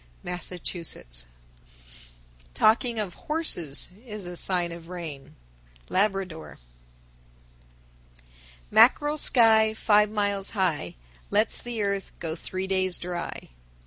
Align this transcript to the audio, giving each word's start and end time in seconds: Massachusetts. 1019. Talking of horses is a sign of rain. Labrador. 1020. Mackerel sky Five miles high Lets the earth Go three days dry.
Massachusetts. 0.23 1.27
1019. 2.53 2.53
Talking 2.55 2.97
of 2.99 3.13
horses 3.27 3.89
is 4.03 4.25
a 4.25 4.35
sign 4.35 4.71
of 4.71 4.89
rain. 4.89 5.35
Labrador. 5.89 6.57
1020. 8.15 8.27
Mackerel 8.71 9.17
sky 9.19 9.75
Five 9.75 10.09
miles 10.09 10.49
high 10.57 10.95
Lets 11.29 11.61
the 11.61 11.83
earth 11.83 12.13
Go 12.17 12.35
three 12.35 12.65
days 12.65 12.97
dry. 12.97 13.49